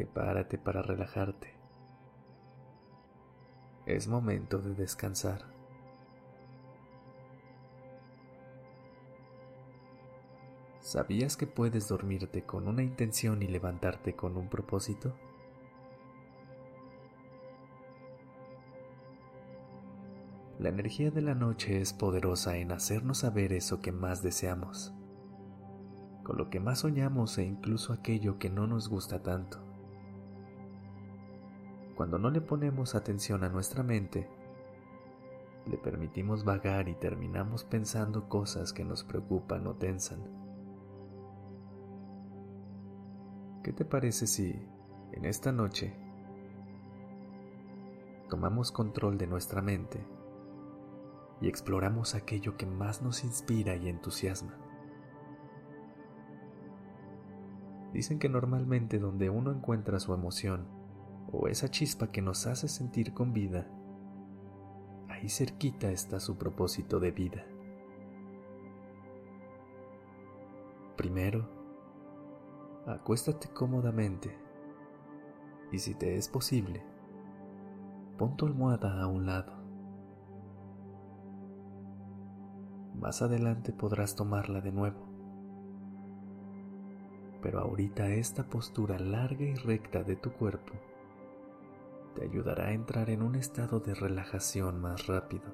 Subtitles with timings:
[0.00, 1.52] Prepárate para relajarte.
[3.84, 5.42] Es momento de descansar.
[10.78, 15.14] ¿Sabías que puedes dormirte con una intención y levantarte con un propósito?
[20.58, 24.94] La energía de la noche es poderosa en hacernos saber eso que más deseamos,
[26.22, 29.69] con lo que más soñamos e incluso aquello que no nos gusta tanto.
[32.00, 34.26] Cuando no le ponemos atención a nuestra mente,
[35.66, 40.20] le permitimos vagar y terminamos pensando cosas que nos preocupan o tensan.
[43.62, 44.66] ¿Qué te parece si,
[45.12, 45.94] en esta noche,
[48.30, 50.02] tomamos control de nuestra mente
[51.42, 54.56] y exploramos aquello que más nos inspira y entusiasma.
[57.92, 60.79] Dicen que normalmente donde uno encuentra su emoción
[61.32, 63.66] o esa chispa que nos hace sentir con vida,
[65.08, 67.44] ahí cerquita está su propósito de vida.
[70.96, 71.48] Primero,
[72.86, 74.36] acuéstate cómodamente
[75.72, 76.82] y si te es posible,
[78.18, 79.52] pon tu almohada a un lado.
[82.98, 85.06] Más adelante podrás tomarla de nuevo.
[87.40, 90.74] Pero ahorita esta postura larga y recta de tu cuerpo
[92.14, 95.52] te ayudará a entrar en un estado de relajación más rápido.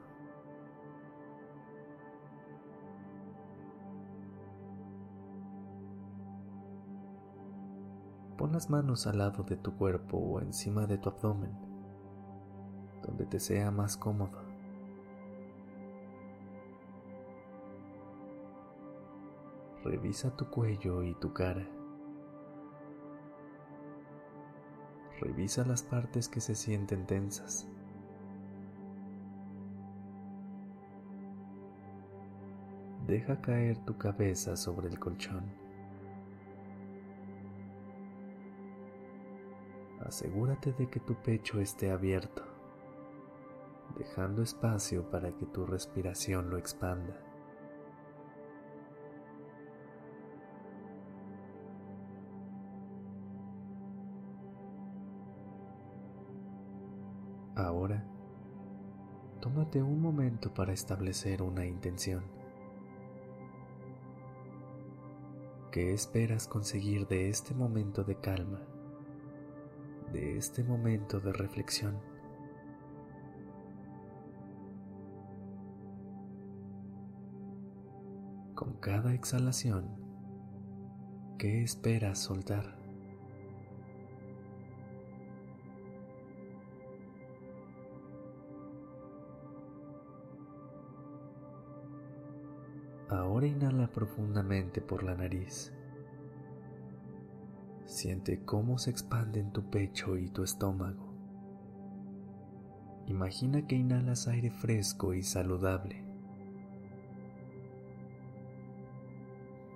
[8.37, 11.57] Pon las manos al lado de tu cuerpo o encima de tu abdomen,
[13.03, 14.39] donde te sea más cómodo.
[19.85, 21.67] Revisa tu cuello y tu cara.
[25.21, 27.67] Revisa las partes que se sienten tensas.
[33.07, 35.45] Deja caer tu cabeza sobre el colchón.
[40.05, 42.43] Asegúrate de que tu pecho esté abierto,
[43.99, 47.26] dejando espacio para que tu respiración lo expanda.
[57.57, 58.05] Ahora,
[59.41, 62.23] tómate un momento para establecer una intención.
[65.73, 68.61] ¿Qué esperas conseguir de este momento de calma,
[70.13, 71.99] de este momento de reflexión?
[78.55, 79.97] Con cada exhalación,
[81.39, 82.86] ¿qué esperas soltar?
[93.09, 95.73] Ahora inhala profundamente por la nariz.
[97.85, 101.15] Siente cómo se expanden tu pecho y tu estómago.
[103.07, 106.03] Imagina que inhalas aire fresco y saludable.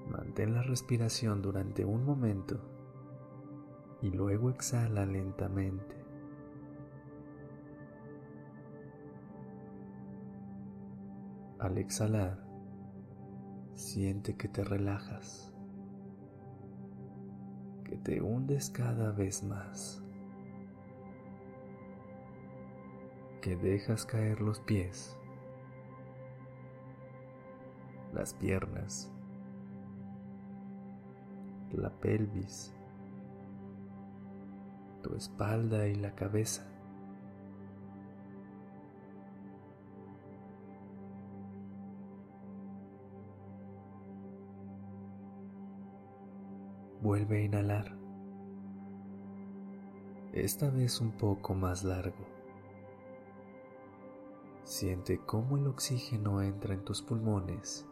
[0.08, 2.60] Mantén la respiración durante un momento
[4.02, 5.94] y luego exhala lentamente.
[11.60, 12.49] Al exhalar,
[13.80, 15.50] Siente que te relajas,
[17.82, 20.04] que te hundes cada vez más,
[23.40, 25.16] que dejas caer los pies,
[28.12, 29.10] las piernas,
[31.72, 32.74] la pelvis,
[35.02, 36.70] tu espalda y la cabeza.
[47.02, 47.96] Vuelve a inhalar.
[50.34, 52.26] Esta vez un poco más largo.
[54.64, 57.86] Siente cómo el oxígeno entra en tus pulmones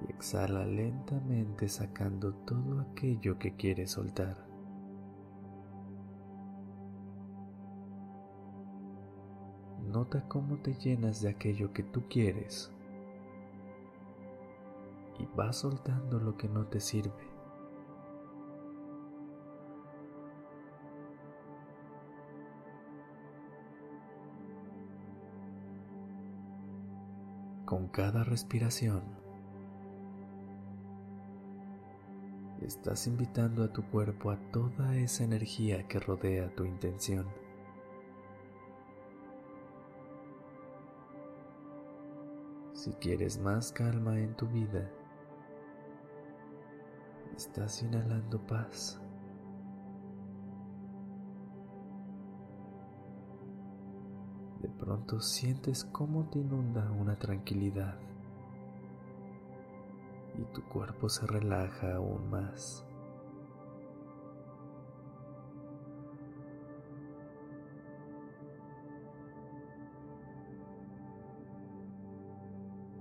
[0.00, 4.46] y Exhala lentamente sacando todo aquello que quieres soltar.
[9.86, 12.72] Nota cómo te llenas de aquello que tú quieres
[15.36, 17.36] vas soltando lo que no te sirve.
[27.66, 29.02] Con cada respiración,
[32.62, 37.26] estás invitando a tu cuerpo a toda esa energía que rodea tu intención.
[42.72, 44.88] Si quieres más calma en tu vida,
[47.36, 49.00] estás inhalando paz.
[54.60, 57.98] De pronto sientes cómo te inunda una tranquilidad
[60.38, 62.84] y tu cuerpo se relaja aún más.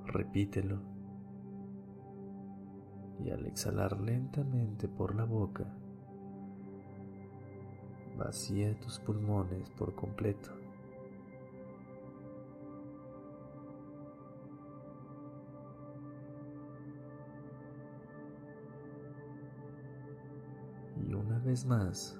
[0.05, 0.94] Repítelo.
[3.23, 5.65] Y al exhalar lentamente por la boca,
[8.17, 10.51] vacía tus pulmones por completo.
[21.07, 22.19] Y una vez más,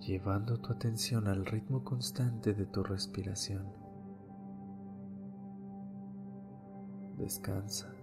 [0.00, 3.66] llevando tu atención al ritmo constante de tu respiración.
[7.16, 7.97] Descansa.